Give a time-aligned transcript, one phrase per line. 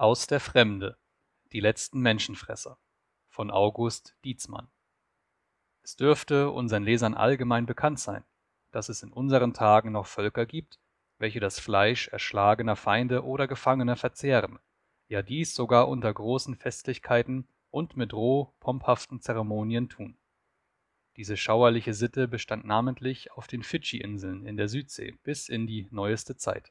[0.00, 0.96] Aus der Fremde
[1.50, 2.78] Die letzten Menschenfresser
[3.26, 4.68] von August Dietzmann
[5.82, 8.22] Es dürfte unseren Lesern allgemein bekannt sein,
[8.70, 10.78] dass es in unseren Tagen noch Völker gibt,
[11.18, 14.60] welche das Fleisch erschlagener Feinde oder Gefangener verzehren,
[15.08, 20.16] ja dies sogar unter großen Festlichkeiten und mit roh pomphaften Zeremonien tun.
[21.16, 26.36] Diese schauerliche Sitte bestand namentlich auf den Fidschi-Inseln in der Südsee bis in die neueste
[26.36, 26.70] Zeit.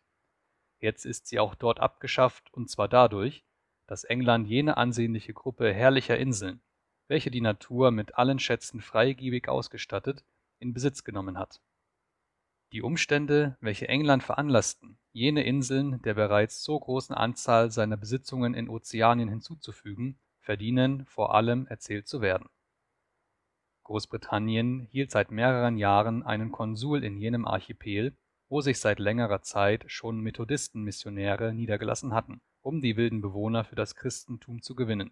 [0.80, 3.44] Jetzt ist sie auch dort abgeschafft, und zwar dadurch,
[3.88, 6.62] dass England jene ansehnliche Gruppe herrlicher Inseln,
[7.08, 10.24] welche die Natur mit allen Schätzen freigebig ausgestattet,
[10.60, 11.62] in Besitz genommen hat.
[12.74, 18.68] Die Umstände, welche England veranlassten, jene Inseln der bereits so großen Anzahl seiner Besitzungen in
[18.70, 22.50] Ozeanien hinzuzufügen, verdienen vor allem erzählt zu werden.
[23.84, 28.18] Großbritannien hielt seit mehreren Jahren einen Konsul in jenem Archipel
[28.50, 33.96] wo sich seit längerer Zeit schon Methodistenmissionäre niedergelassen hatten, um die wilden Bewohner für das
[33.96, 35.12] Christentum zu gewinnen,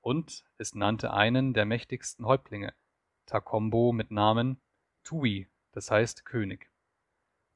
[0.00, 2.74] und es nannte einen der mächtigsten Häuptlinge,
[3.26, 4.60] Takombo mit Namen
[5.04, 6.70] Tui, das heißt König.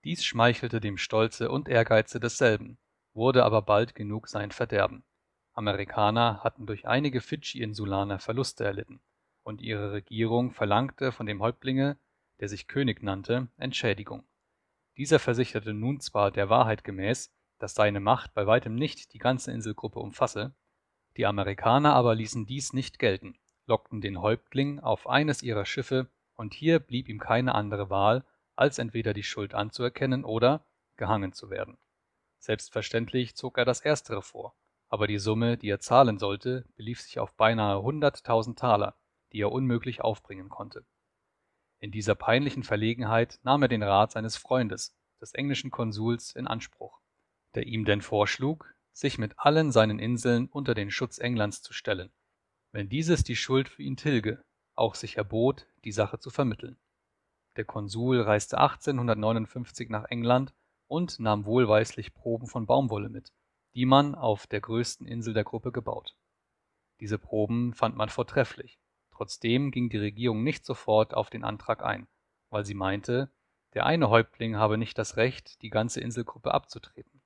[0.04, 2.78] Dies schmeichelte dem Stolze und Ehrgeize desselben,
[3.14, 5.04] wurde aber bald genug sein Verderben.
[5.52, 9.00] Amerikaner hatten durch einige Fidschi-Insulaner Verluste erlitten,
[9.44, 11.98] und ihre Regierung verlangte von dem Häuptlinge,
[12.40, 14.24] der sich König nannte, Entschädigung.
[14.98, 19.50] Dieser versicherte nun zwar der Wahrheit gemäß, dass seine Macht bei weitem nicht die ganze
[19.52, 20.54] Inselgruppe umfasse,
[21.16, 26.54] die Amerikaner aber ließen dies nicht gelten, lockten den Häuptling auf eines ihrer Schiffe, und
[26.54, 28.24] hier blieb ihm keine andere Wahl,
[28.56, 31.78] als entweder die Schuld anzuerkennen oder gehangen zu werden.
[32.38, 34.54] Selbstverständlich zog er das erstere vor,
[34.88, 38.96] aber die Summe, die er zahlen sollte, belief sich auf beinahe hunderttausend Taler,
[39.32, 40.84] die er unmöglich aufbringen konnte
[41.82, 47.00] in dieser peinlichen Verlegenheit nahm er den Rat seines Freundes, des englischen Konsuls, in Anspruch,
[47.56, 52.12] der ihm denn vorschlug, sich mit allen seinen Inseln unter den Schutz Englands zu stellen,
[52.70, 54.44] wenn dieses die Schuld für ihn tilge,
[54.76, 56.78] auch sich erbot, die Sache zu vermitteln.
[57.56, 60.54] Der Konsul reiste 1859 nach England
[60.86, 63.32] und nahm wohlweislich Proben von Baumwolle mit,
[63.74, 66.16] die man auf der größten Insel der Gruppe gebaut.
[67.00, 68.78] Diese Proben fand man vortrefflich
[69.22, 72.08] Trotzdem ging die Regierung nicht sofort auf den Antrag ein,
[72.50, 73.30] weil sie meinte,
[73.72, 77.22] der eine Häuptling habe nicht das Recht, die ganze Inselgruppe abzutreten,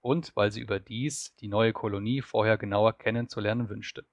[0.00, 4.06] und weil sie überdies die neue Kolonie vorher genauer kennenzulernen wünschte.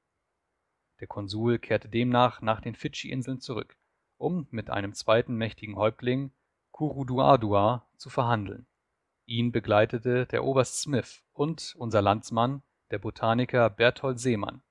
[1.00, 3.78] Der Konsul kehrte demnach nach den Fidschi-Inseln zurück,
[4.18, 6.32] um mit einem zweiten mächtigen Häuptling,
[6.72, 8.66] Kuruduadua, zu verhandeln.
[9.28, 14.64] Ihn begleitete der Oberst Smith und unser Landsmann, der Botaniker Berthold Seemann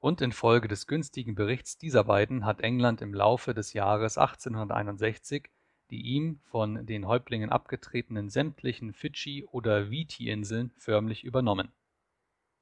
[0.00, 5.48] und infolge des günstigen Berichts dieser beiden hat England im Laufe des Jahres 1861
[5.90, 11.72] die ihm von den Häuptlingen abgetretenen sämtlichen Fidschi oder Viti-Inseln förmlich übernommen.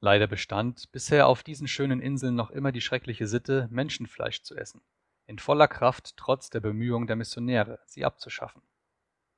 [0.01, 4.81] Leider bestand bisher auf diesen schönen Inseln noch immer die schreckliche Sitte, Menschenfleisch zu essen,
[5.27, 8.63] in voller Kraft trotz der Bemühungen der Missionäre, sie abzuschaffen.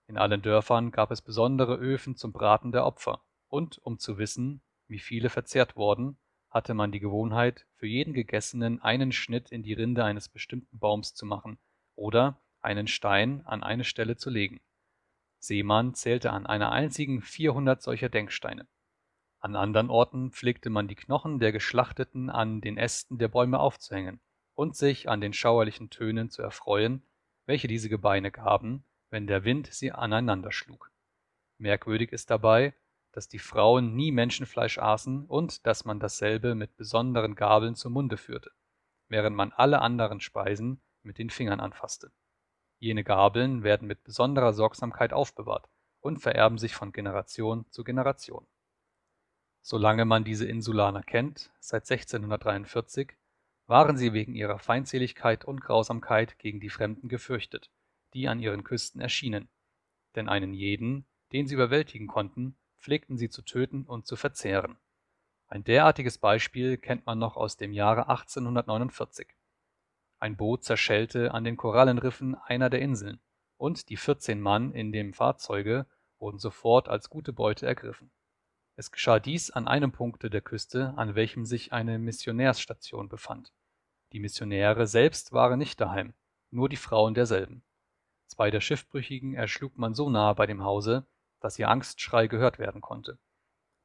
[0.06, 4.60] In allen Dörfern gab es besondere Öfen zum Braten der Opfer, und um zu wissen,
[4.86, 6.18] wie viele verzehrt worden
[6.50, 11.14] hatte man die Gewohnheit, für jeden Gegessenen einen Schnitt in die Rinde eines bestimmten Baums
[11.14, 11.58] zu machen
[11.94, 14.60] oder einen Stein an eine Stelle zu legen.
[15.38, 18.66] Seemann zählte an einer einzigen 400 solcher Denksteine.
[19.38, 24.20] An anderen Orten pflegte man die Knochen der Geschlachteten an den Ästen der Bäume aufzuhängen
[24.54, 27.02] und sich an den schauerlichen Tönen zu erfreuen,
[27.46, 30.90] welche diese Gebeine gaben, wenn der Wind sie aneinander schlug.
[31.56, 32.74] Merkwürdig ist dabei,
[33.12, 38.16] dass die Frauen nie Menschenfleisch aßen und dass man dasselbe mit besonderen Gabeln zum Munde
[38.16, 38.50] führte,
[39.08, 42.12] während man alle anderen Speisen mit den Fingern anfasste.
[42.78, 45.68] Jene Gabeln werden mit besonderer Sorgsamkeit aufbewahrt
[46.00, 48.46] und vererben sich von Generation zu Generation.
[49.60, 53.12] Solange man diese Insulaner kennt, seit 1643,
[53.66, 57.70] waren sie wegen ihrer Feindseligkeit und Grausamkeit gegen die Fremden gefürchtet,
[58.14, 59.48] die an ihren Küsten erschienen,
[60.16, 64.78] denn einen jeden, den sie überwältigen konnten, pflegten sie zu töten und zu verzehren.
[65.46, 69.28] Ein derartiges Beispiel kennt man noch aus dem Jahre 1849.
[70.18, 73.20] Ein Boot zerschellte an den Korallenriffen einer der Inseln,
[73.56, 75.86] und die 14 Mann in dem Fahrzeuge
[76.18, 78.10] wurden sofort als gute Beute ergriffen.
[78.76, 83.52] Es geschah dies an einem Punkte der Küste, an welchem sich eine Missionärsstation befand.
[84.12, 86.14] Die Missionäre selbst waren nicht daheim,
[86.50, 87.62] nur die Frauen derselben.
[88.26, 91.06] Zwei der Schiffbrüchigen erschlug man so nahe bei dem Hause,
[91.40, 93.18] dass ihr Angstschrei gehört werden konnte.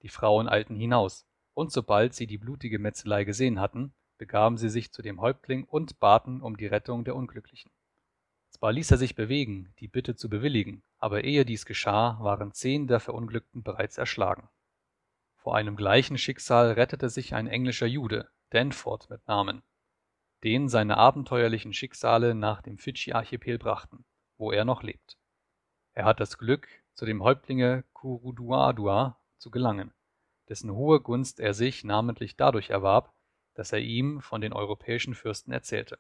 [0.02, 4.92] Die Frauen eilten hinaus, und sobald sie die blutige Metzelei gesehen hatten, begaben sie sich
[4.92, 7.72] zu dem Häuptling und baten um die Rettung der Unglücklichen.
[8.50, 12.88] Zwar ließ er sich bewegen, die Bitte zu bewilligen, aber ehe dies geschah, waren zehn
[12.88, 14.50] der Verunglückten bereits erschlagen.
[15.36, 19.62] Vor einem gleichen Schicksal rettete sich ein englischer Jude, Danforth mit Namen,
[20.44, 24.06] den seine abenteuerlichen Schicksale nach dem Fidschi-Archipel brachten,
[24.38, 25.18] wo er noch lebt.
[25.94, 29.94] Er hat das Glück, zu dem Häuptlinge Kuruduadua zu gelangen,
[30.50, 33.14] dessen hohe Gunst er sich namentlich dadurch erwarb,
[33.54, 36.00] dass er ihm von den europäischen Fürsten erzählte.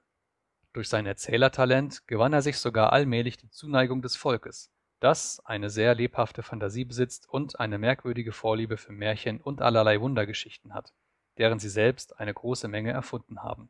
[0.73, 5.95] Durch sein Erzählertalent gewann er sich sogar allmählich die Zuneigung des Volkes, das eine sehr
[5.95, 10.93] lebhafte Fantasie besitzt und eine merkwürdige Vorliebe für Märchen und allerlei Wundergeschichten hat,
[11.37, 13.69] deren sie selbst eine große Menge erfunden haben.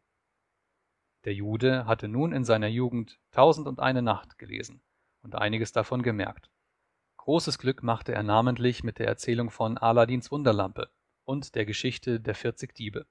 [1.26, 4.82] Der Jude hatte nun in seiner Jugend Tausend und eine Nacht gelesen
[5.24, 6.52] und einiges davon gemerkt.
[7.26, 10.92] Großes Glück machte er namentlich mit der Erzählung von Aladins Wunderlampe
[11.24, 13.08] und der Geschichte der 40 Diebe.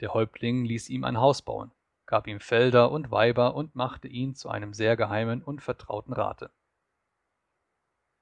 [0.00, 1.70] Der Häuptling ließ ihm ein Haus bauen,
[2.06, 6.50] gab ihm Felder und Weiber und machte ihn zu einem sehr geheimen und vertrauten Rate.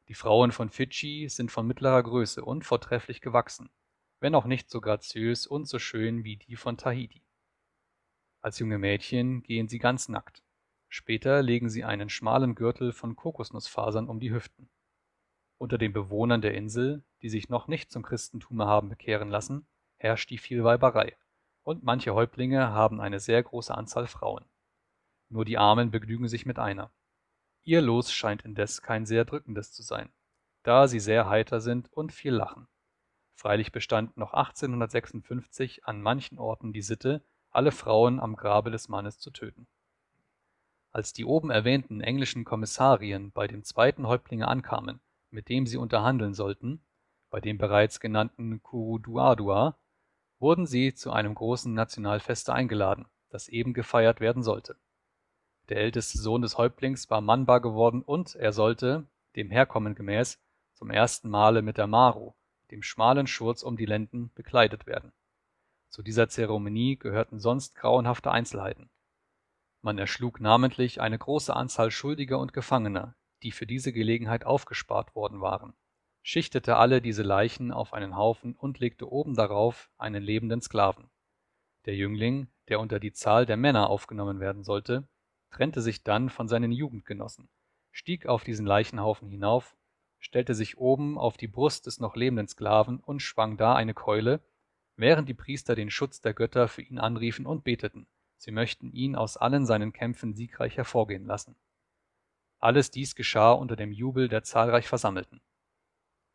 [0.08, 3.70] Die Frauen von Fidschi sind von mittlerer Größe und vortrefflich gewachsen,
[4.20, 7.22] wenn auch nicht so graziös und so schön wie die von Tahiti.
[8.42, 10.42] Als junge Mädchen gehen sie ganz nackt.
[10.86, 14.68] Später legen sie einen schmalen Gürtel von Kokosnussfasern um die Hüften.
[15.58, 19.66] Unter den Bewohnern der Insel, die sich noch nicht zum Christentume haben bekehren lassen,
[19.96, 21.16] herrscht die Vielweiberei,
[21.64, 24.44] und manche Häuptlinge haben eine sehr große Anzahl Frauen.
[25.28, 26.92] Nur die Armen begnügen sich mit einer.
[27.64, 30.10] Ihr Los scheint indes kein sehr drückendes zu sein,
[30.62, 32.68] da sie sehr heiter sind und viel lachen.
[33.34, 39.18] Freilich bestand noch 1856 an manchen Orten die Sitte, alle Frauen am Grabe des Mannes
[39.18, 39.66] zu töten.
[40.92, 46.34] Als die oben erwähnten englischen Kommissarien bei dem zweiten Häuptlinge ankamen, mit dem sie unterhandeln
[46.34, 46.84] sollten,
[47.30, 49.78] bei dem bereits genannten Kuruduadua,
[50.38, 54.76] wurden sie zu einem großen Nationalfeste eingeladen, das eben gefeiert werden sollte.
[55.68, 60.40] Der älteste Sohn des Häuptlings war mannbar geworden und er sollte, dem Herkommen gemäß,
[60.72, 62.34] zum ersten Male mit der Maru,
[62.70, 65.12] dem schmalen Schurz um die Lenden, bekleidet werden
[65.88, 68.90] zu dieser Zeremonie gehörten sonst grauenhafte Einzelheiten.
[69.80, 75.40] Man erschlug namentlich eine große Anzahl Schuldiger und Gefangener, die für diese Gelegenheit aufgespart worden
[75.40, 75.74] waren,
[76.22, 81.08] schichtete alle diese Leichen auf einen Haufen und legte oben darauf einen lebenden Sklaven.
[81.86, 85.08] Der Jüngling, der unter die Zahl der Männer aufgenommen werden sollte,
[85.50, 87.48] trennte sich dann von seinen Jugendgenossen,
[87.90, 89.76] stieg auf diesen Leichenhaufen hinauf,
[90.18, 94.42] stellte sich oben auf die Brust des noch lebenden Sklaven und schwang da eine Keule,
[94.96, 98.06] während die Priester den Schutz der Götter für ihn anriefen und beteten,
[98.36, 101.56] sie möchten ihn aus allen seinen Kämpfen siegreich hervorgehen lassen.
[102.60, 105.40] Alles dies geschah unter dem Jubel der zahlreich Versammelten.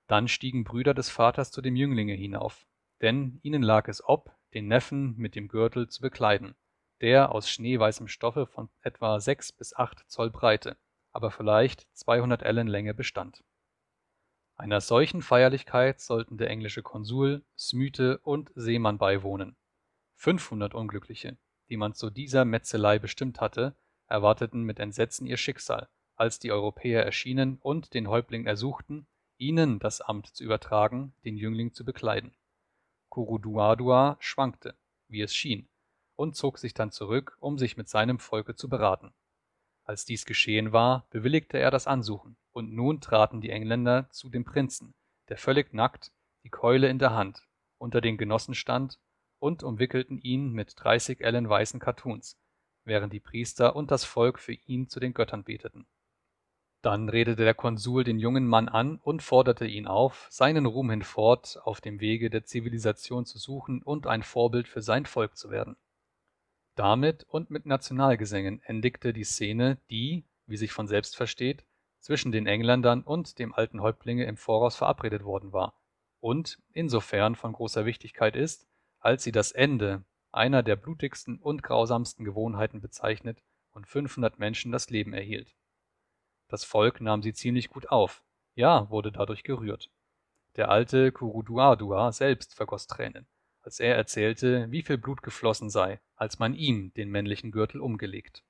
[0.08, 2.66] Dann stiegen Brüder des Vaters zu dem Jünglinge hinauf,
[3.02, 6.56] denn ihnen lag es ob, den Neffen mit dem Gürtel zu bekleiden,
[7.02, 10.78] der aus schneeweißem Stoffe von etwa sechs bis acht Zoll Breite,
[11.12, 13.44] aber vielleicht 200 Ellen Länge bestand.
[14.56, 19.58] Einer solchen Feierlichkeit sollten der englische Konsul, Smythe und Seemann beiwohnen.
[20.16, 21.38] 500 Unglückliche,
[21.70, 23.76] die man zu dieser Metzelei bestimmt hatte,
[24.08, 29.08] erwarteten mit Entsetzen ihr Schicksal, als die Europäer erschienen und den Häuptling ersuchten,
[29.38, 32.34] ihnen das Amt zu übertragen, den Jüngling zu bekleiden.
[33.10, 34.76] Kuruduadua schwankte,
[35.08, 35.68] wie es schien,
[36.16, 39.14] und zog sich dann zurück, um sich mit seinem Volke zu beraten.
[39.84, 44.46] Als dies geschehen war, bewilligte er das Ansuchen, und nun traten die Engländer zu dem
[44.46, 44.94] Prinzen,
[45.30, 46.12] der völlig nackt,
[46.44, 49.00] die Keule in der Hand, unter den Genossen stand,
[49.40, 52.40] und umwickelten ihn mit dreißig Ellen weißen Kattuns,
[52.86, 55.86] während die Priester und das Volk für ihn zu den Göttern beteten.
[56.84, 61.58] Dann redete der Konsul den jungen Mann an und forderte ihn auf, seinen Ruhm hinfort
[61.64, 65.78] auf dem Wege der Zivilisation zu suchen und ein Vorbild für sein Volk zu werden.
[66.76, 71.64] Damit und mit Nationalgesängen endigte die Szene, die, wie sich von selbst versteht,
[72.02, 75.80] zwischen den Engländern und dem alten Häuptlinge im Voraus verabredet worden war
[76.20, 78.68] und insofern von großer Wichtigkeit ist,
[79.00, 84.90] als sie das Ende einer der blutigsten und grausamsten Gewohnheiten bezeichnet und 500 Menschen das
[84.90, 85.56] Leben erhielt.
[86.54, 89.90] Das Volk nahm sie ziemlich gut auf, ja, wurde dadurch gerührt.
[90.56, 93.26] Der alte Kuruduadua selbst vergoss Tränen
[93.64, 98.44] als er erzählte, wie viel Blut geflossen sei, als man ihm den männlichen Gürtel umgelegt.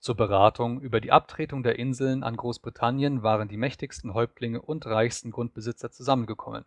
[0.00, 5.30] Zur Beratung über die Abtretung der Inseln an Großbritannien waren die mächtigsten Häuptlinge und reichsten
[5.30, 6.64] Grundbesitzer zusammengekommen,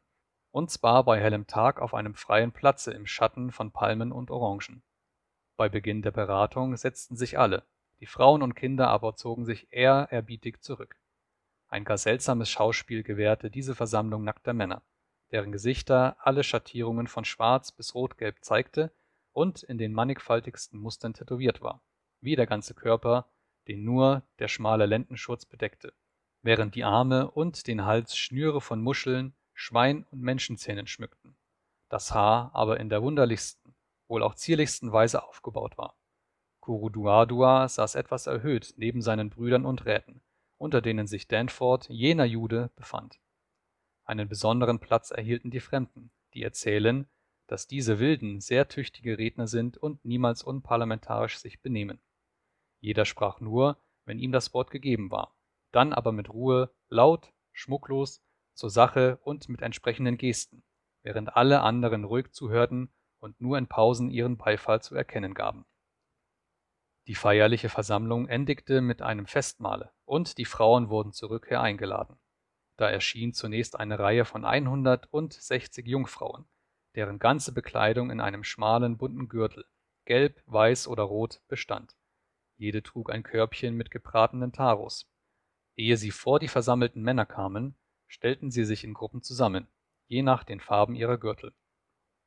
[0.51, 4.81] und zwar bei hellem Tag auf einem freien Platze im Schatten von Palmen und Orangen.
[5.57, 7.65] Bei Beginn der Beratung setzten sich alle,
[7.99, 10.95] die Frauen und Kinder aber zogen sich ehrerbietig zurück.
[11.67, 14.81] Ein gar seltsames Schauspiel gewährte diese Versammlung nackter Männer
[15.31, 18.91] deren Gesichter alle Schattierungen von schwarz bis rotgelb zeigte
[19.31, 21.81] und in den mannigfaltigsten Mustern tätowiert war,
[22.21, 23.29] wie der ganze Körper,
[23.67, 25.93] den nur der schmale Lendenschurz bedeckte,
[26.41, 31.35] während die Arme und den Hals Schnüre von Muscheln, Schwein und Menschenzähnen schmückten,
[31.89, 33.75] das Haar aber in der wunderlichsten,
[34.07, 35.95] wohl auch zierlichsten Weise aufgebaut war.
[36.59, 40.21] Kuruduadua saß etwas erhöht neben seinen Brüdern und Räten,
[40.57, 43.19] unter denen sich Danforth, jener Jude, befand.
[44.05, 47.07] Einen besonderen Platz erhielten die Fremden, die erzählen,
[47.47, 51.99] dass diese Wilden sehr tüchtige Redner sind und niemals unparlamentarisch sich benehmen.
[52.79, 55.35] Jeder sprach nur, wenn ihm das Wort gegeben war,
[55.71, 58.23] dann aber mit Ruhe, laut, schmucklos,
[58.53, 60.63] zur Sache und mit entsprechenden Gesten,
[61.01, 65.65] während alle anderen ruhig zuhörten und nur in Pausen ihren Beifall zu erkennen gaben.
[67.09, 72.19] Die feierliche Versammlung endigte mit einem Festmahle, und die Frauen wurden zur Rückkehr eingeladen.
[72.77, 76.45] Da erschien zunächst eine Reihe von 160 Jungfrauen,
[76.93, 79.65] deren ganze Bekleidung in einem schmalen, bunten Gürtel,
[80.05, 81.95] gelb, weiß oder rot, bestand.
[82.57, 85.11] Jede trug ein Körbchen mit gebratenen Taros.
[85.75, 87.75] Ehe sie vor die versammelten Männer kamen,
[88.05, 89.67] stellten sie sich in Gruppen zusammen,
[90.05, 91.55] je nach den Farben ihrer Gürtel.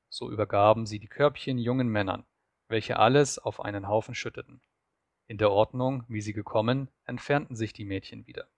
[0.08, 2.26] So übergaben sie die Körbchen jungen Männern,
[2.66, 4.60] welche alles auf einen Haufen schütteten.
[5.32, 8.48] In der Ordnung, wie sie gekommen, entfernten sich die Mädchen wieder.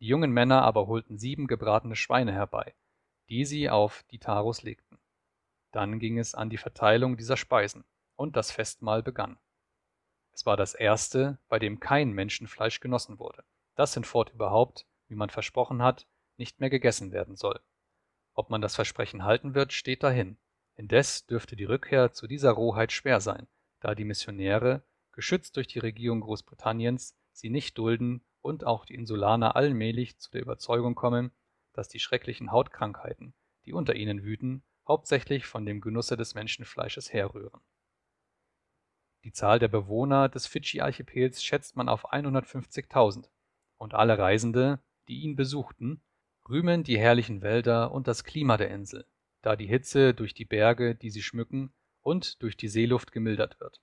[0.00, 2.74] Die jungen Männer aber holten sieben gebratene Schweine herbei,
[3.28, 4.98] die sie auf die Taros legten.
[5.70, 7.84] Dann ging es an die Verteilung dieser Speisen,
[8.16, 9.38] und das Festmahl begann.
[10.32, 13.44] Es war das erste, bei dem kein Menschenfleisch genossen wurde,
[13.76, 17.60] das hinfort überhaupt, wie man versprochen hat, nicht mehr gegessen werden soll.
[18.32, 20.36] Ob man das Versprechen halten wird, steht dahin.
[20.74, 23.46] Indes dürfte die Rückkehr zu dieser Rohheit schwer sein,
[23.78, 24.82] da die Missionäre,
[25.14, 30.42] geschützt durch die Regierung Großbritanniens, sie nicht dulden und auch die Insulaner allmählich zu der
[30.42, 31.32] Überzeugung kommen,
[31.72, 37.60] dass die schrecklichen Hautkrankheiten, die unter ihnen wüten, hauptsächlich von dem Genusse des Menschenfleisches herrühren.
[39.24, 43.30] Die Zahl der Bewohner des Fidschi-Archipels schätzt man auf 150.000
[43.78, 46.02] und alle Reisende, die ihn besuchten,
[46.48, 49.06] rühmen die herrlichen Wälder und das Klima der Insel,
[49.40, 53.80] da die Hitze durch die Berge, die sie schmücken, und durch die Seeluft gemildert wird.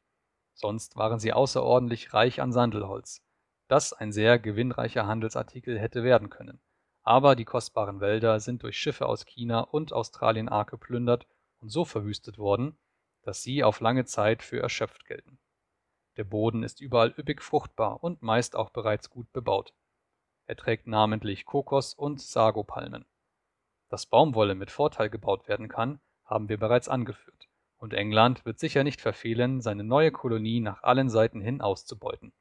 [0.53, 3.23] Sonst waren sie außerordentlich reich an Sandelholz,
[3.67, 6.61] das ein sehr gewinnreicher Handelsartikel hätte werden können.
[7.03, 11.25] Aber die kostbaren Wälder sind durch Schiffe aus China und Australien arg geplündert
[11.59, 12.77] und so verwüstet worden,
[13.23, 15.39] dass sie auf lange Zeit für erschöpft gelten.
[16.17, 19.73] Der Boden ist überall üppig fruchtbar und meist auch bereits gut bebaut.
[20.45, 23.05] Er trägt namentlich Kokos- und Sagopalmen.
[23.89, 27.40] Dass Baumwolle mit Vorteil gebaut werden kann, haben wir bereits angeführt,
[27.81, 32.31] und England wird sicher nicht verfehlen, seine neue Kolonie nach allen Seiten hin auszubeuten.